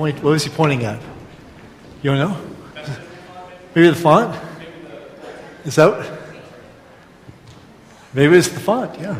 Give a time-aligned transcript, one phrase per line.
[0.00, 0.22] point?
[0.22, 0.98] What was he pointing at?
[2.00, 2.40] You don't know?
[3.74, 4.34] Maybe the font?
[5.66, 6.18] Is that?
[8.14, 9.18] Maybe it's the font, yeah.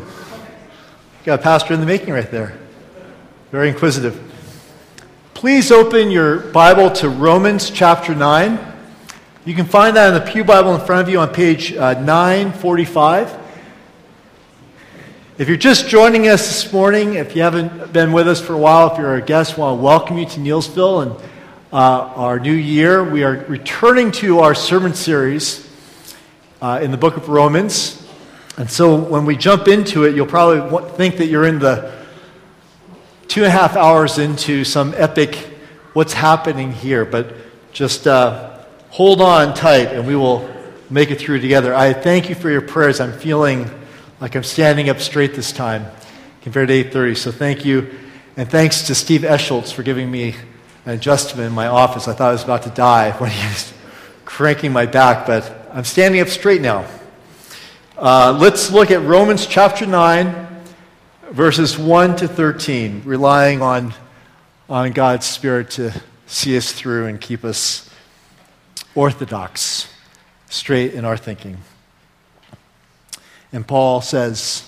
[1.23, 2.57] Got a pastor in the making right there.
[3.51, 4.19] Very inquisitive.
[5.35, 8.57] Please open your Bible to Romans chapter 9.
[9.45, 11.93] You can find that in the Pew Bible in front of you on page uh,
[11.93, 13.40] 945.
[15.41, 18.57] If you're just joining us this morning, if you haven't been with us for a
[18.59, 21.29] while, if you're a guest, I want to welcome you to Neilsville and
[21.73, 23.03] uh, our new year.
[23.03, 25.67] We are returning to our sermon series
[26.61, 28.07] uh, in the book of Romans.
[28.55, 31.91] And so when we jump into it, you'll probably think that you're in the
[33.27, 35.33] two and a half hours into some epic
[35.93, 37.03] what's happening here.
[37.03, 37.33] But
[37.71, 38.59] just uh,
[38.91, 40.47] hold on tight and we will
[40.91, 41.73] make it through together.
[41.73, 42.99] I thank you for your prayers.
[42.99, 43.71] I'm feeling
[44.21, 45.87] like I'm standing up straight this time
[46.43, 47.17] compared to 8.30.
[47.17, 47.89] So thank you.
[48.37, 50.35] And thanks to Steve Eschultz for giving me
[50.85, 52.07] an adjustment in my office.
[52.07, 53.73] I thought I was about to die when he was
[54.23, 56.85] cranking my back, but I'm standing up straight now.
[57.97, 60.63] Uh, let's look at Romans chapter 9,
[61.31, 63.91] verses 1 to 13, relying on,
[64.69, 67.89] on God's Spirit to see us through and keep us
[68.93, 69.91] orthodox,
[70.47, 71.57] straight in our thinking.
[73.51, 74.67] And Paul says,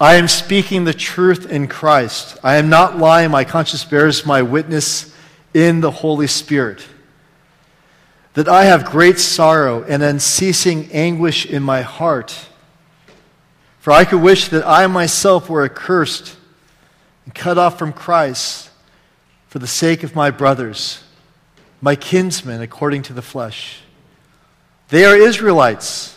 [0.00, 2.38] I am speaking the truth in Christ.
[2.42, 3.30] I am not lying.
[3.30, 5.14] My conscience bears my witness
[5.54, 6.86] in the Holy Spirit
[8.34, 12.46] that I have great sorrow and unceasing anguish in my heart.
[13.80, 16.36] For I could wish that I myself were accursed
[17.24, 18.70] and cut off from Christ
[19.48, 21.02] for the sake of my brothers,
[21.80, 23.80] my kinsmen according to the flesh.
[24.90, 26.16] They are Israelites,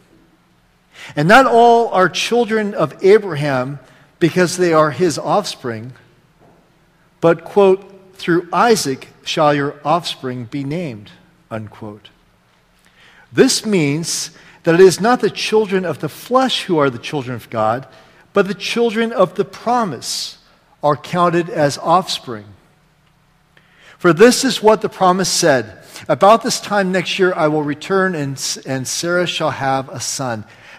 [1.15, 3.79] And not all are children of Abraham
[4.19, 5.93] because they are his offspring.
[7.19, 11.11] But, quote, through Isaac shall your offspring be named,
[11.49, 12.09] unquote.
[13.31, 14.31] This means
[14.63, 17.87] that it is not the children of the flesh who are the children of God,
[18.33, 20.37] but the children of the promise
[20.83, 22.45] are counted as offspring.
[23.97, 28.15] For this is what the promise said About this time next year I will return,
[28.15, 28.31] and,
[28.65, 30.45] and Sarah shall have a son.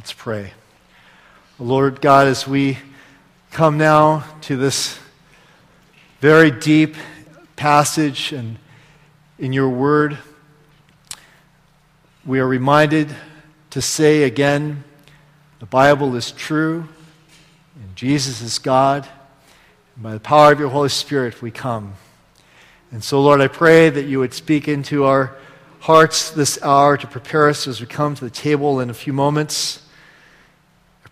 [0.00, 0.54] Let's pray.
[1.58, 2.78] Lord God, as we
[3.50, 4.98] come now to this
[6.20, 6.96] very deep
[7.54, 8.56] passage and
[9.38, 10.16] in your word,
[12.24, 13.14] we are reminded
[13.68, 14.84] to say again
[15.58, 16.88] the Bible is true,
[17.76, 19.06] and Jesus is God.
[19.96, 21.92] And by the power of your Holy Spirit, we come.
[22.90, 25.36] And so, Lord, I pray that you would speak into our
[25.80, 29.12] hearts this hour to prepare us as we come to the table in a few
[29.12, 29.82] moments.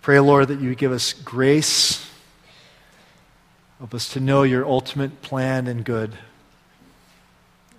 [0.03, 2.09] Pray, Lord, that you give us grace.
[3.79, 6.17] Help us to know your ultimate plan and good.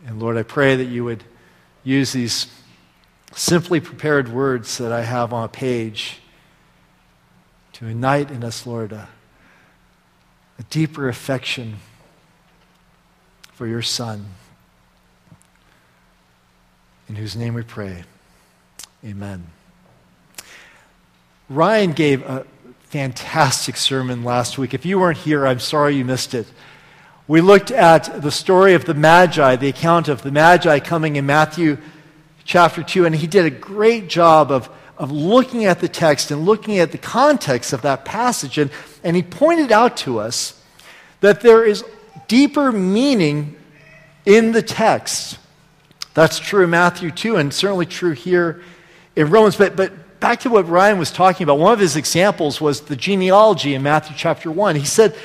[0.06, 1.24] And Lord, I pray that you would
[1.84, 2.48] use these
[3.34, 6.20] simply prepared words that I have on a page
[7.74, 9.08] to ignite in us, Lord, a,
[10.58, 11.78] a deeper affection
[13.54, 14.26] for your Son,
[17.08, 18.04] in whose name we pray.
[19.04, 19.48] Amen.
[21.50, 22.46] Ryan gave a
[22.84, 24.76] fantastic sermon last week.
[24.76, 26.46] If you weren't here, I'm sorry you missed it.
[27.28, 31.26] We looked at the story of the Magi, the account of the Magi coming in
[31.26, 31.80] Matthew
[32.46, 36.46] chapter 2, and he did a great job of, of looking at the text and
[36.46, 38.60] looking at the context of that passage.
[38.60, 38.70] And,
[39.04, 40.64] and he pointed out to us
[41.22, 41.84] that there is
[42.28, 43.56] deeper meaning
[44.24, 45.40] in the text.
[46.14, 48.62] That's true in Matthew 2, and certainly true here
[49.16, 49.56] in Romans.
[49.56, 52.96] But, but back to what Ryan was talking about, one of his examples was the
[52.96, 54.76] genealogy in Matthew chapter 1.
[54.76, 55.16] He said,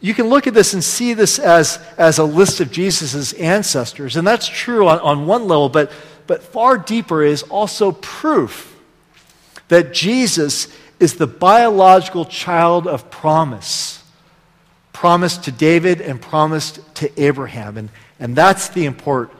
[0.00, 4.16] you can look at this and see this as, as a list of Jesus' ancestors,
[4.16, 5.90] and that's true on, on one level, but,
[6.26, 8.78] but far deeper is also proof
[9.68, 10.68] that Jesus
[10.98, 14.02] is the biological child of promise,
[14.92, 17.76] promised to David and promised to Abraham.
[17.76, 17.88] And,
[18.18, 19.32] and that's the import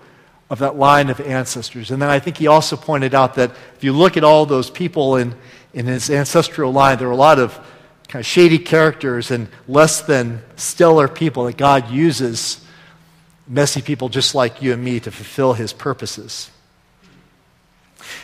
[0.51, 1.93] of that line of ancestors.
[1.93, 4.69] And then I think he also pointed out that if you look at all those
[4.69, 5.35] people in,
[5.73, 7.55] in his ancestral line, there are a lot of
[8.09, 12.63] kind of shady characters and less than stellar people that God uses,
[13.47, 16.51] messy people just like you and me, to fulfill his purposes.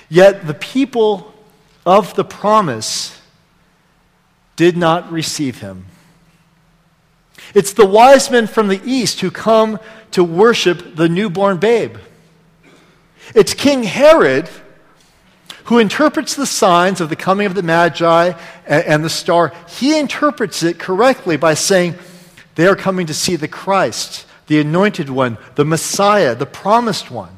[0.08, 1.32] Yet the people
[1.86, 3.16] of the promise
[4.56, 5.86] did not receive him.
[7.54, 9.78] It's the wise men from the east who come
[10.10, 11.96] to worship the newborn babe.
[13.34, 14.48] It's King Herod
[15.66, 18.32] who interprets the signs of the coming of the Magi
[18.66, 19.52] and, the star.
[19.68, 21.96] He interprets it correctly by saying
[22.54, 27.36] they are coming to see the Christ, the anointed one, the Messiah, the promised one.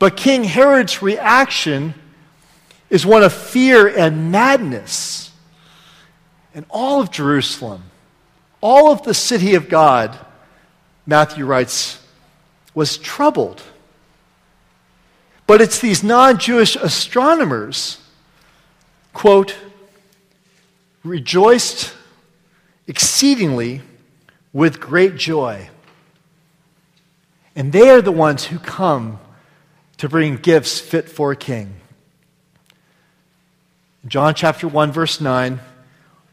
[0.00, 1.94] But King Herod's reaction
[2.90, 5.30] is one of fear and madness.
[6.52, 7.84] And all of Jerusalem,
[8.60, 10.18] all of the city of God,
[11.06, 12.04] Matthew writes,
[12.74, 13.62] was troubled.
[15.46, 17.98] But it's these non Jewish astronomers,
[19.12, 19.56] quote,
[21.04, 21.94] rejoiced
[22.86, 23.80] exceedingly
[24.52, 25.68] with great joy.
[27.54, 29.18] And they are the ones who come
[29.98, 31.74] to bring gifts fit for a king.
[34.06, 35.60] John chapter 1, verse 9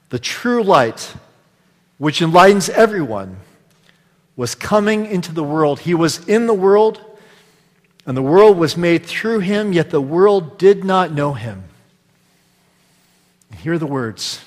[0.09, 1.13] the true light,
[2.00, 3.38] which enlightens everyone,
[4.35, 5.81] was coming into the world.
[5.81, 7.00] He was in the world
[8.06, 11.63] and the world was made through him, yet the world did not know him.
[13.62, 14.42] Hear the words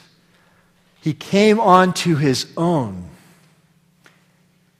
[1.00, 3.10] He came on to his own,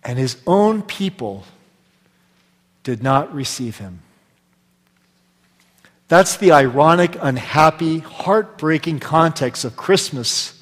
[0.02, 1.44] and his own people
[2.82, 4.00] did not receive him.
[6.08, 10.60] That's the ironic, unhappy, heartbreaking context of Christmas.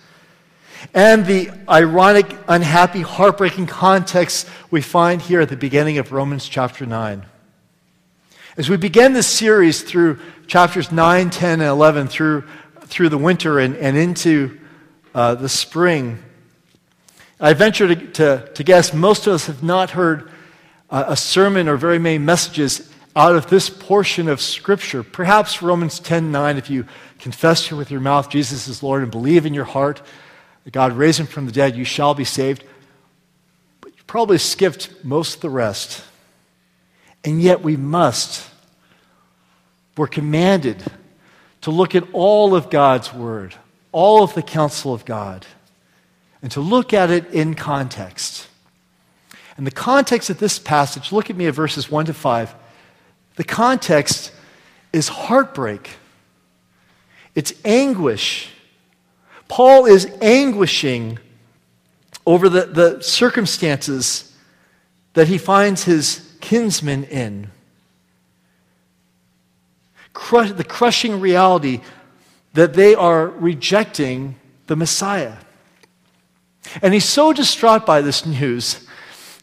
[0.95, 6.87] And the ironic, unhappy, heartbreaking context we find here at the beginning of Romans chapter
[6.87, 7.27] 9.
[8.57, 10.19] As we begin this series through
[10.49, 12.43] chapters 9, 10, and 11, through,
[12.81, 14.59] through the winter and, and into
[15.15, 16.19] uh, the spring,
[17.39, 20.33] I venture to, to, to, guess most of us have not heard
[20.91, 25.05] uh, a sermon or very many messages out of this portion of Scripture.
[25.05, 26.87] Perhaps Romans 10 9, if you
[27.21, 30.03] confess with your mouth Jesus is Lord and believe in your heart
[30.65, 32.65] that God raised him from the dead, you shall be saved.
[33.81, 36.03] But you probably skipped most of the rest.
[37.25, 38.51] And yet we must
[40.01, 40.83] we're commanded
[41.61, 43.55] to look at all of God's Word,
[43.93, 45.47] all of the counsel of God,
[46.41, 48.49] and to look at it in context.
[49.59, 52.55] And the context of this passage, look at me at verses 1 to 5.
[53.37, 54.33] The context
[54.91, 55.91] is heartbreak,
[57.35, 58.51] it's anguish.
[59.49, 61.19] Paul is anguishing
[62.25, 64.35] over the, the circumstances
[65.13, 67.51] that he finds his kinsmen in
[70.13, 71.81] crush, the crushing reality
[72.53, 75.37] that they are rejecting the Messiah.
[76.83, 78.87] And he's so distraught by this news,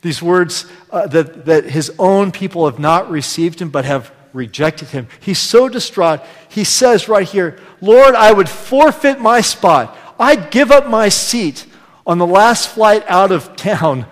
[0.02, 4.90] these words uh, that, that his own people have not received him but have rejected
[4.90, 5.08] him.
[5.20, 9.98] He's so distraught, he says right here, Lord, I would forfeit my spot.
[10.20, 11.66] I'd give up my seat
[12.06, 14.06] on the last flight out of town.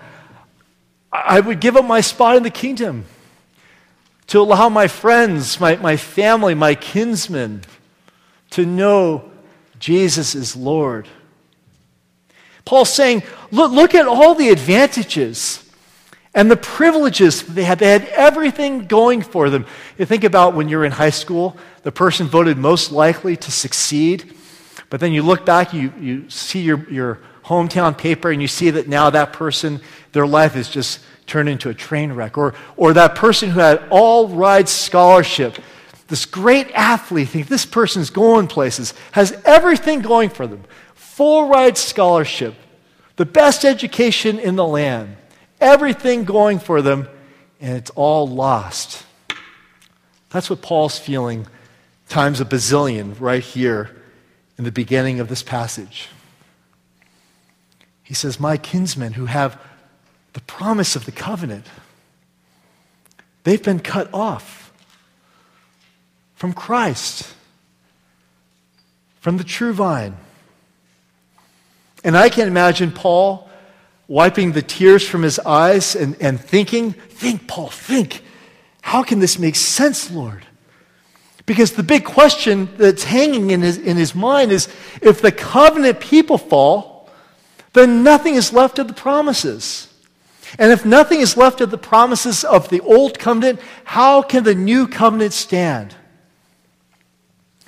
[1.24, 3.06] I would give up my spot in the kingdom
[4.28, 7.62] to allow my friends, my, my family, my kinsmen
[8.50, 9.30] to know
[9.78, 11.08] Jesus is Lord.
[12.64, 15.62] Paul's saying, look, look at all the advantages
[16.34, 17.78] and the privileges they had.
[17.78, 19.66] They had everything going for them.
[19.96, 24.34] You think about when you're in high school, the person voted most likely to succeed,
[24.90, 28.70] but then you look back, you, you see your, your hometown paper, and you see
[28.70, 29.80] that now that person,
[30.12, 32.36] their life is just turned into a train wreck.
[32.36, 35.56] Or, or that person who had all ride scholarship,
[36.08, 40.64] this great athlete, think this person's going places, has everything going for them.
[40.94, 42.54] Full ride scholarship,
[43.16, 45.16] the best education in the land,
[45.60, 47.08] everything going for them,
[47.60, 49.04] and it's all lost.
[50.30, 51.46] That's what Paul's feeling
[52.08, 53.96] times a bazillion right here
[54.58, 56.08] in the beginning of this passage.
[58.06, 59.60] He says, My kinsmen who have
[60.32, 61.66] the promise of the covenant.
[63.42, 64.72] They've been cut off
[66.36, 67.34] from Christ,
[69.18, 70.16] from the true vine.
[72.04, 73.50] And I can imagine Paul
[74.06, 78.22] wiping the tears from his eyes and, and thinking, Think, Paul, think.
[78.82, 80.46] How can this make sense, Lord?
[81.44, 84.68] Because the big question that's hanging in his, in his mind is
[85.02, 86.95] if the covenant people fall,
[87.76, 89.92] then nothing is left of the promises.
[90.58, 94.54] And if nothing is left of the promises of the old covenant, how can the
[94.54, 95.94] new covenant stand?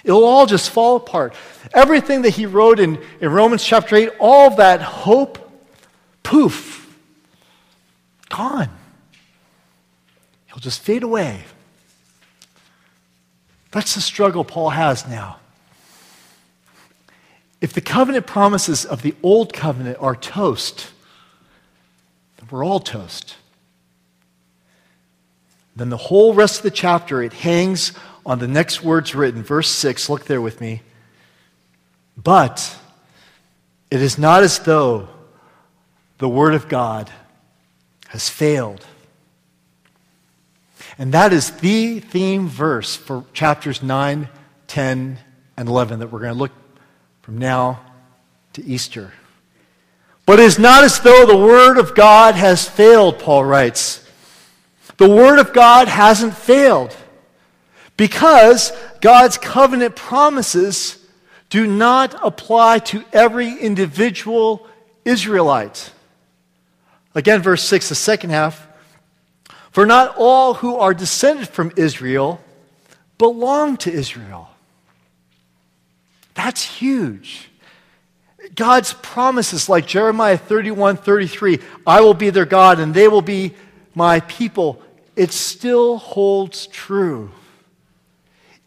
[0.04, 1.34] It'll all just fall apart.
[1.74, 5.38] Everything that he wrote in, in Romans chapter 8, all that hope,
[6.22, 6.96] poof,
[8.30, 8.70] gone.
[10.46, 11.44] He'll just fade away.
[13.70, 15.40] That's the struggle Paul has now.
[17.60, 20.90] If the covenant promises of the old covenant are toast,
[22.36, 23.36] then we're all toast.
[25.74, 27.92] Then the whole rest of the chapter, it hangs
[28.24, 29.42] on the next words written.
[29.42, 30.82] Verse 6, look there with me.
[32.16, 32.76] But
[33.90, 35.08] it is not as though
[36.18, 37.10] the word of God
[38.08, 38.84] has failed.
[40.98, 44.28] And that is the theme verse for chapters 9,
[44.66, 45.18] 10,
[45.56, 46.52] and 11 that we're going to look
[47.28, 47.78] from now
[48.54, 49.12] to Easter.
[50.24, 54.02] But it is not as though the Word of God has failed, Paul writes.
[54.96, 56.96] The Word of God hasn't failed
[57.98, 61.06] because God's covenant promises
[61.50, 64.66] do not apply to every individual
[65.04, 65.92] Israelite.
[67.14, 68.66] Again, verse 6, the second half.
[69.70, 72.40] For not all who are descended from Israel
[73.18, 74.48] belong to Israel.
[76.38, 77.50] That's huge.
[78.54, 83.56] God's promises, like Jeremiah 31 33, I will be their God and they will be
[83.96, 84.80] my people,
[85.16, 87.32] it still holds true.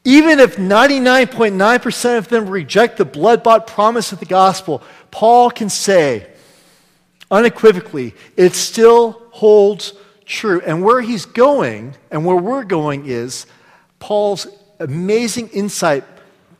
[0.03, 5.69] Even if 99.9% of them reject the blood bought promise of the gospel, Paul can
[5.69, 6.27] say
[7.31, 9.93] unequivocally, it still holds
[10.25, 10.59] true.
[10.65, 13.45] And where he's going and where we're going is
[13.99, 14.45] Paul's
[14.77, 16.03] amazing insight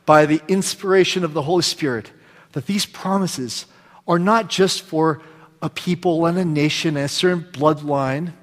[0.05, 2.11] by the inspiration of the Holy Spirit
[2.53, 3.65] that these promises
[4.07, 5.21] are not just for
[5.61, 8.33] a people and a nation and a certain bloodline,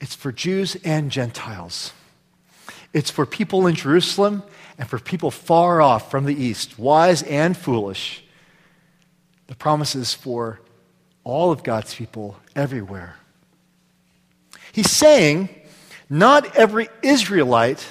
[0.00, 1.92] it's for Jews and Gentiles.
[2.92, 4.42] It's for people in Jerusalem
[4.78, 8.24] and for people far off from the east, wise and foolish.
[9.46, 10.60] The promises for
[11.24, 13.16] all of God's people everywhere.
[14.72, 15.48] He's saying
[16.08, 17.86] not every Israelite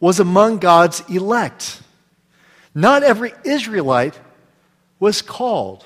[0.00, 1.82] was among God's elect.
[2.74, 4.18] Not every Israelite
[4.98, 5.84] was called.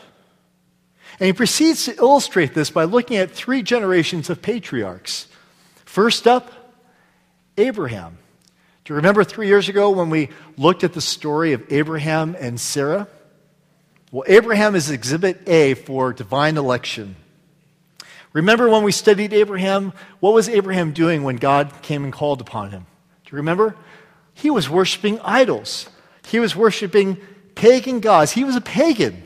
[1.20, 5.28] And he proceeds to illustrate this by looking at three generations of patriarchs.
[5.84, 6.50] First up,
[7.56, 8.18] Abraham.
[8.84, 10.28] Do you remember three years ago when we
[10.58, 13.08] looked at the story of Abraham and Sarah?
[14.10, 17.16] Well, Abraham is exhibit A for divine election.
[18.32, 19.92] Remember when we studied Abraham?
[20.20, 22.86] What was Abraham doing when God came and called upon him?
[23.24, 23.76] Do you remember?
[24.34, 25.88] He was worshiping idols,
[26.26, 27.18] he was worshiping
[27.54, 28.32] pagan gods.
[28.32, 29.22] He was a pagan.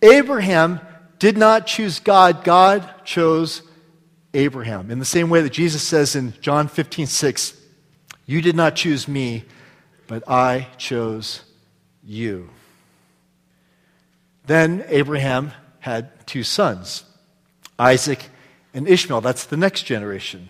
[0.00, 0.80] Abraham
[1.18, 3.62] did not choose God, God chose
[4.34, 4.90] Abraham.
[4.90, 7.54] In the same way that Jesus says in John 15, 6,
[8.26, 9.44] You did not choose me,
[10.08, 11.42] but I chose
[12.02, 12.50] you.
[14.46, 17.04] Then Abraham had two sons.
[17.78, 18.28] Isaac
[18.74, 19.20] and Ishmael.
[19.20, 20.48] That's the next generation.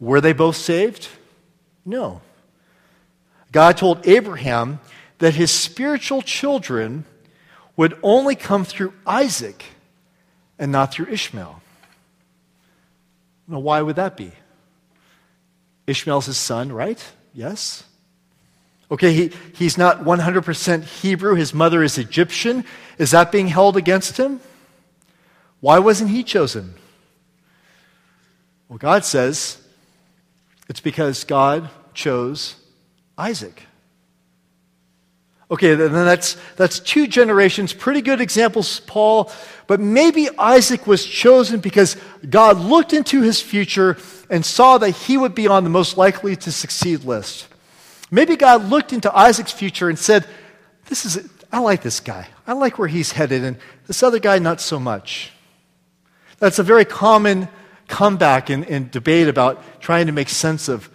[0.00, 1.08] Were they both saved?
[1.84, 2.20] No.
[3.52, 4.80] God told Abraham
[5.18, 7.04] that his spiritual children
[7.76, 9.64] would only come through Isaac
[10.58, 11.60] and not through Ishmael.
[13.46, 14.32] Now, why would that be?
[15.86, 17.02] Ishmael's his son, right?
[17.34, 17.84] Yes.
[18.90, 21.34] Okay, he, he's not 100% Hebrew.
[21.34, 22.64] His mother is Egyptian.
[22.98, 24.40] Is that being held against him?
[25.60, 26.74] Why wasn't he chosen?
[28.68, 29.63] Well, God says
[30.68, 32.56] it's because God chose
[33.16, 33.62] Isaac.
[35.50, 39.30] Okay, then that's, that's two generations, pretty good examples, Paul.
[39.66, 41.96] But maybe Isaac was chosen because
[42.28, 43.98] God looked into his future
[44.30, 47.46] and saw that he would be on the most likely to succeed list.
[48.10, 50.26] Maybe God looked into Isaac's future and said,
[50.86, 52.26] This is, I like this guy.
[52.46, 55.30] I like where he's headed, and this other guy, not so much.
[56.38, 57.48] That's a very common
[57.88, 60.90] comeback in, in debate about trying to make sense of,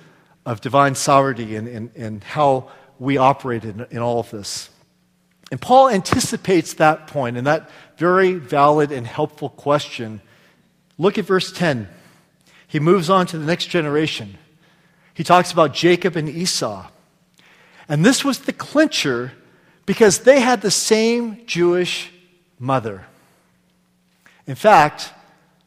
[0.46, 2.70] of divine sovereignty and, and, and how
[3.00, 4.70] we operate in, in all of this.
[5.52, 10.22] And Paul anticipates that point and that very valid and helpful question.
[10.98, 11.88] Look at verse 10.
[12.68, 14.38] He moves on to the next generation.
[15.14, 16.88] He talks about Jacob and Esau.
[17.88, 19.34] And this was the clincher
[19.86, 22.12] because they had the same Jewish
[22.60, 23.08] mother.
[24.46, 25.12] In fact,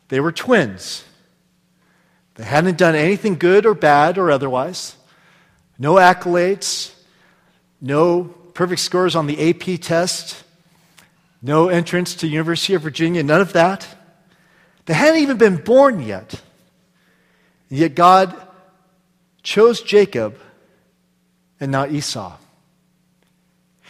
[0.09, 1.05] they were twins.
[2.35, 4.97] They hadn't done anything good or bad or otherwise.
[5.79, 6.93] No accolades,
[7.81, 8.25] no
[8.55, 10.43] perfect scores on the AP test,
[11.43, 13.87] no entrance to University of Virginia, none of that.
[14.87, 16.41] They hadn't even been born yet.
[17.71, 18.35] And yet God
[19.43, 20.39] chose Jacob
[21.61, 22.37] and not Esau.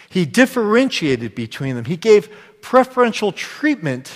[0.09, 1.87] He differentiated between them.
[1.87, 2.29] He gave
[2.61, 4.13] preferential treatment,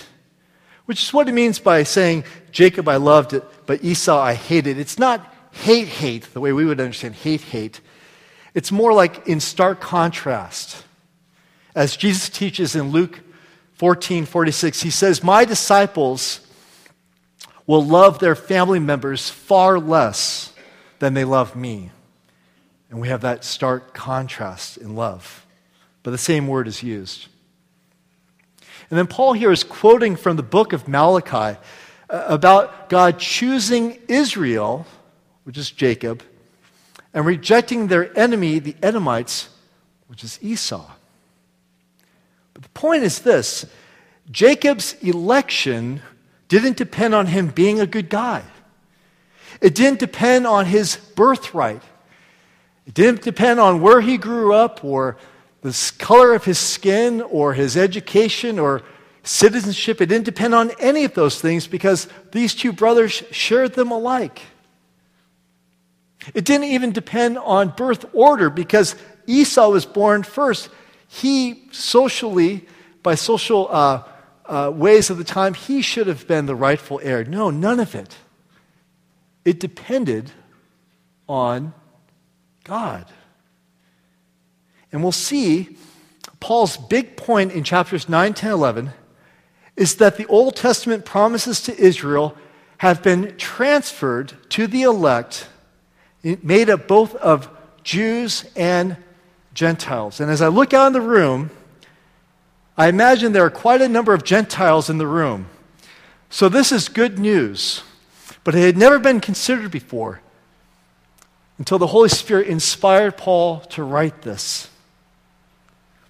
[0.86, 4.78] which is what it means by saying, Jacob I loved it, but Esau I hated.
[4.78, 7.80] It's not hate, hate, the way we would understand hate, hate.
[8.54, 10.84] It's more like in stark contrast.
[11.74, 13.20] As Jesus teaches in Luke
[13.74, 16.40] 14 46, he says, My disciples
[17.66, 20.52] will love their family members far less
[20.98, 21.90] than they love me.
[22.88, 25.46] And we have that stark contrast in love
[26.06, 27.26] but the same word is used.
[28.90, 31.58] And then Paul here is quoting from the book of Malachi
[32.08, 34.86] uh, about God choosing Israel,
[35.44, 36.22] which is Jacob,
[37.12, 39.48] and rejecting their enemy, the Edomites,
[40.06, 40.88] which is Esau.
[42.54, 43.66] But the point is this
[44.30, 46.00] Jacob's election
[46.48, 48.42] didn't depend on him being a good guy,
[49.60, 51.82] it didn't depend on his birthright,
[52.86, 55.16] it didn't depend on where he grew up or
[55.66, 58.82] the color of his skin or his education or
[59.24, 60.00] citizenship.
[60.00, 64.40] It didn't depend on any of those things because these two brothers shared them alike.
[66.34, 68.94] It didn't even depend on birth order because
[69.26, 70.70] Esau was born first.
[71.08, 72.66] He socially,
[73.02, 74.04] by social uh,
[74.44, 77.24] uh, ways of the time, he should have been the rightful heir.
[77.24, 78.16] No, none of it.
[79.44, 80.30] It depended
[81.28, 81.74] on
[82.62, 83.06] God.
[84.96, 85.76] And we'll see
[86.40, 88.92] Paul's big point in chapters 9, 10, 11
[89.76, 92.34] is that the Old Testament promises to Israel
[92.78, 95.50] have been transferred to the elect,
[96.22, 97.50] made up both of
[97.82, 98.96] Jews and
[99.52, 100.18] Gentiles.
[100.18, 101.50] And as I look out in the room,
[102.78, 105.48] I imagine there are quite a number of Gentiles in the room.
[106.30, 107.82] So this is good news,
[108.44, 110.22] but it had never been considered before
[111.58, 114.70] until the Holy Spirit inspired Paul to write this.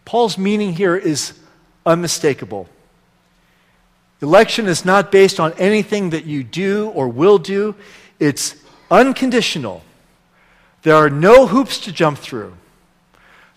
[0.07, 1.35] Paul's meaning here is
[1.85, 2.69] unmistakable.
[4.23, 7.75] Election is not based on anything that you do or will do,
[8.19, 8.55] it's
[8.90, 9.83] unconditional.
[10.83, 12.55] There are no hoops to jump through,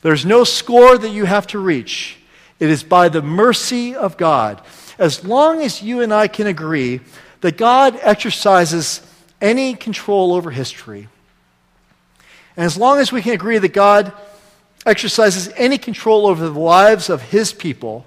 [0.01, 2.17] there's no score that you have to reach.
[2.59, 4.61] It is by the mercy of God.
[4.97, 6.99] As long as you and I can agree
[7.39, 9.01] that God exercises
[9.39, 11.07] any control over history,
[12.57, 14.11] and as long as we can agree that God
[14.89, 18.05] exercises any control over the lives of his people,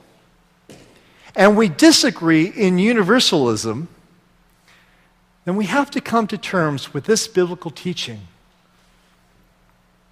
[1.34, 3.88] and we disagree in universalism,
[5.44, 8.20] then we have to come to terms with this biblical teaching.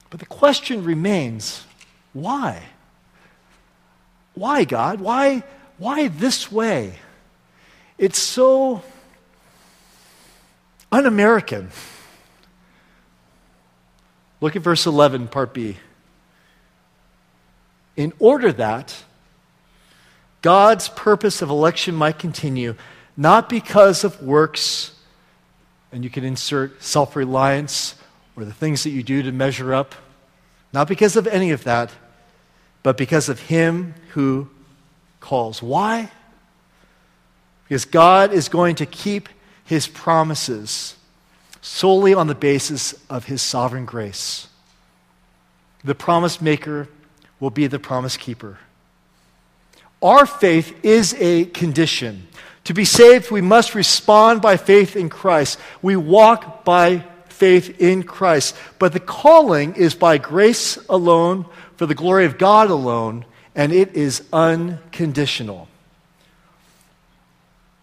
[0.08, 1.64] But the question remains
[2.12, 2.62] why?
[4.34, 5.00] Why, God?
[5.00, 5.44] Why,
[5.78, 6.94] why this way?
[7.98, 8.82] It's so
[10.90, 11.70] un American.
[14.40, 15.76] Look at verse 11, part B
[17.96, 19.04] in order that
[20.42, 22.74] God's purpose of election might continue,
[23.16, 24.92] not because of works,
[25.92, 27.94] and you can insert self reliance
[28.36, 29.94] or the things that you do to measure up,
[30.72, 31.90] not because of any of that,
[32.82, 34.48] but because of Him who
[35.20, 35.62] calls.
[35.62, 36.10] Why?
[37.64, 39.28] Because God is going to keep
[39.64, 40.96] His promises
[41.60, 44.48] solely on the basis of His sovereign grace.
[45.84, 46.88] The promise maker
[47.40, 48.58] will be the promise keeper.
[50.02, 52.28] Our faith is a condition.
[52.64, 55.58] To be saved, we must respond by faith in Christ.
[55.82, 58.54] We walk by faith in Christ.
[58.78, 63.24] But the calling is by grace alone, for the glory of God alone,
[63.54, 65.68] and it is unconditional.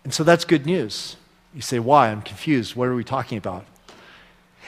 [0.03, 1.17] And so that's good news.
[1.53, 2.09] You say, why?
[2.09, 2.75] I'm confused.
[2.75, 3.65] What are we talking about?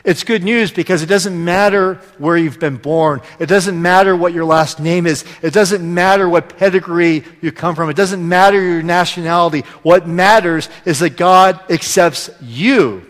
[0.03, 3.21] It's good news because it doesn't matter where you've been born.
[3.37, 5.25] It doesn't matter what your last name is.
[5.41, 7.89] It doesn't matter what pedigree you come from.
[7.89, 9.61] It doesn't matter your nationality.
[9.83, 13.05] What matters is that God accepts you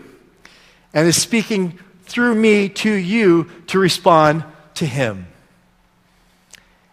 [0.92, 5.26] and is speaking through me to you to respond to Him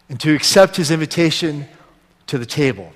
[0.09, 1.67] and to accept His invitation
[2.27, 2.93] to the table.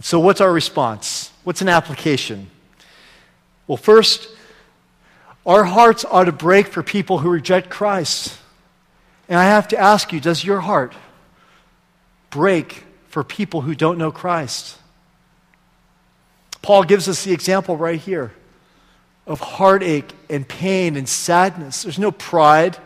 [0.00, 1.32] So, what's our response?
[1.44, 2.50] What's an application?
[3.66, 4.28] Well, first,
[5.46, 8.38] our hearts ought to break for people who reject Christ.
[9.28, 10.94] And I have to ask you does your heart
[12.30, 14.78] break for people who don't know Christ?
[16.62, 18.32] Paul gives us the example right here
[19.26, 21.82] of heartache and pain and sadness.
[21.82, 22.78] There's no pride.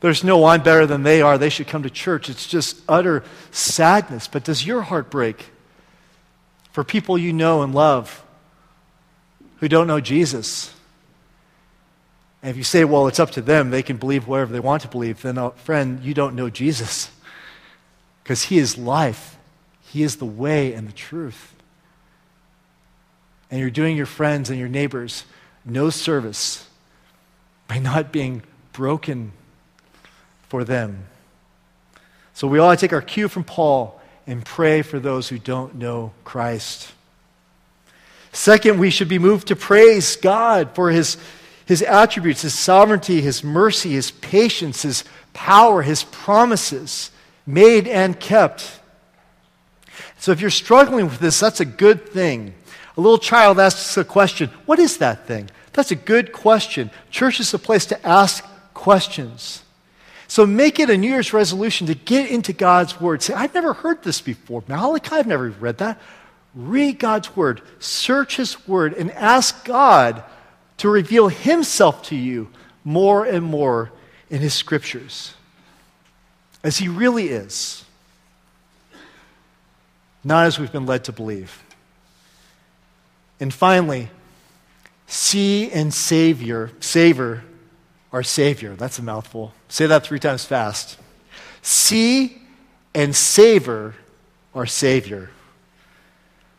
[0.00, 1.38] There's no, I'm better than they are.
[1.38, 2.28] They should come to church.
[2.28, 4.28] It's just utter sadness.
[4.28, 5.50] But does your heart break
[6.72, 8.24] for people you know and love
[9.58, 10.74] who don't know Jesus?
[12.42, 14.82] And if you say, well, it's up to them, they can believe whatever they want
[14.82, 17.10] to believe, then, uh, friend, you don't know Jesus.
[18.22, 19.36] Because he is life,
[19.80, 21.54] he is the way and the truth.
[23.50, 25.24] And you're doing your friends and your neighbors
[25.64, 26.66] no service
[27.68, 29.32] by not being broken
[30.48, 31.06] for them.
[32.34, 35.74] So we ought to take our cue from Paul and pray for those who don't
[35.74, 36.92] know Christ.
[38.32, 41.16] Second, we should be moved to praise God for his,
[41.70, 47.12] his attributes, his sovereignty, his mercy, his patience, his power, his promises,
[47.46, 48.80] made and kept.
[50.18, 52.54] So if you're struggling with this, that's a good thing.
[52.96, 55.48] A little child asks a question What is that thing?
[55.72, 56.90] That's a good question.
[57.12, 59.62] Church is a place to ask questions.
[60.26, 63.22] So make it a New Year's resolution to get into God's Word.
[63.22, 64.64] Say, I've never heard this before.
[64.66, 66.00] Malachi, I've never read that.
[66.52, 70.24] Read God's Word, search His Word, and ask God
[70.80, 72.48] to reveal Himself to you
[72.84, 73.92] more and more
[74.30, 75.34] in His Scriptures
[76.64, 77.84] as He really is,
[80.24, 81.62] not as we've been led to believe.
[83.40, 84.08] And finally,
[85.06, 87.44] see and savior, savor
[88.10, 88.74] our Savior.
[88.74, 89.52] That's a mouthful.
[89.68, 90.98] Say that three times fast.
[91.60, 92.40] See
[92.94, 93.94] and savor
[94.54, 95.30] our Savior.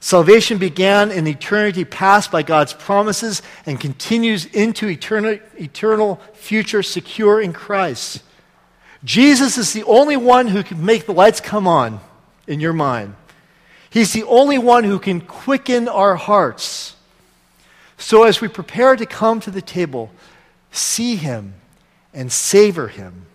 [0.04, 7.40] Salvation began in eternity past by God's promises and continues into eternal, eternal future secure
[7.40, 8.24] in Christ.
[9.04, 12.00] Jesus is the only one who can make the lights come on
[12.48, 13.16] in your mind.
[13.92, 16.96] He's the only one who can quicken our hearts.
[18.00, 20.10] So as we prepare to come to the table,
[20.72, 21.54] see him
[22.12, 23.28] and savor him.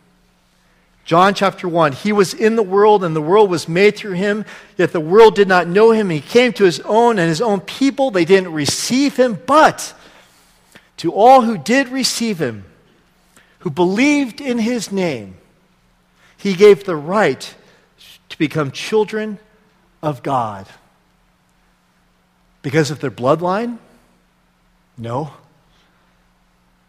[1.07, 4.45] John chapter 1 He was in the world, and the world was made through him,
[4.77, 6.11] yet the world did not know him.
[6.11, 9.41] He came to his own, and his own people, they didn't receive him.
[9.47, 9.95] But
[10.99, 12.65] to all who did receive him,
[13.61, 15.37] who believed in his name,
[16.37, 17.55] he gave the right
[18.29, 19.39] to become children
[20.03, 20.67] of God.
[22.63, 23.79] Because of their bloodline?
[24.99, 25.31] No.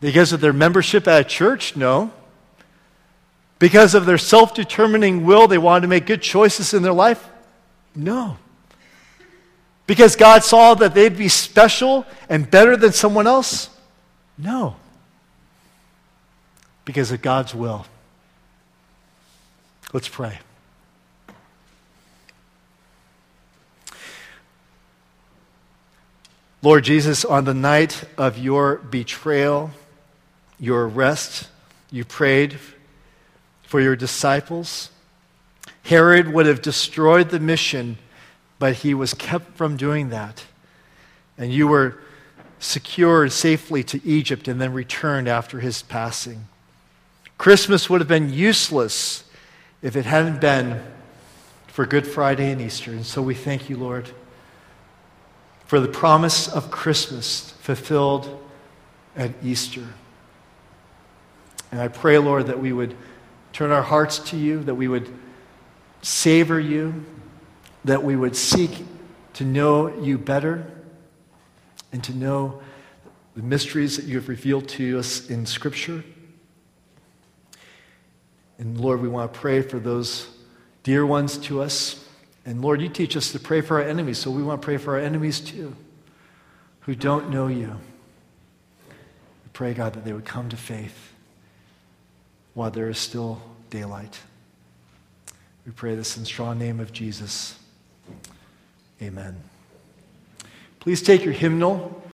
[0.01, 1.75] Because of their membership at a church?
[1.75, 2.11] No.
[3.59, 7.27] Because of their self determining will, they wanted to make good choices in their life?
[7.95, 8.37] No.
[9.87, 13.69] Because God saw that they'd be special and better than someone else?
[14.37, 14.75] No.
[16.85, 17.85] Because of God's will.
[19.93, 20.39] Let's pray.
[26.61, 29.71] Lord Jesus, on the night of your betrayal,
[30.59, 31.47] your arrest,
[31.91, 32.59] you prayed
[33.67, 34.89] for your disciples.
[35.83, 37.99] Herod would have destroyed the mission,
[38.57, 40.43] but he was kept from doing that.
[41.37, 41.99] And you were
[42.57, 46.47] secured safely to Egypt and then returned after his passing.
[47.37, 49.23] Christmas would have been useless
[49.83, 50.81] if it hadn't been
[51.67, 52.89] for Good Friday and Easter.
[52.89, 54.09] And so we thank you, Lord
[55.67, 58.41] for the promise of Christmas fulfilled
[59.17, 59.85] at Easter.
[61.71, 62.95] And I pray, Lord, that we would
[63.57, 65.11] turn our hearts to you, that we would
[66.03, 67.03] savor you,
[67.85, 68.85] that we would seek
[69.33, 70.71] to know you better
[71.91, 72.61] and to know
[73.35, 76.03] the mysteries that you have revealed to us in Scripture.
[78.59, 80.27] And Lord, we want to pray for those
[80.83, 82.05] dear ones to us
[82.45, 84.77] and Lord, you teach us to pray for our enemies, so we want to pray
[84.77, 85.75] for our enemies too,
[86.81, 87.77] who don't know you.
[88.87, 91.16] We pray, God, that they would come to faith
[92.57, 93.39] while there is still
[93.69, 94.17] daylight.
[95.63, 97.55] We pray this in the strong name of Jesus.
[98.99, 99.37] Amen.
[100.79, 102.03] Please take your hymnal.